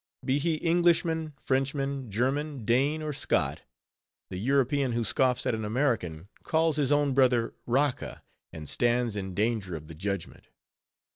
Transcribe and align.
Be 0.25 0.39
he 0.39 0.55
Englishman, 0.55 1.33
Frenchman, 1.39 2.09
German, 2.09 2.65
Dane, 2.65 3.03
or 3.03 3.13
Scot; 3.13 3.61
the 4.31 4.37
European 4.39 4.93
who 4.93 5.03
scoffs 5.03 5.45
at 5.45 5.53
an 5.53 5.63
American, 5.63 6.27
calls 6.41 6.77
his 6.77 6.91
own 6.91 7.13
brother 7.13 7.53
Raca, 7.67 8.23
and 8.51 8.67
stands 8.67 9.15
in 9.15 9.35
danger 9.35 9.75
of 9.75 9.85
the 9.87 9.93
judgment. 9.93 10.47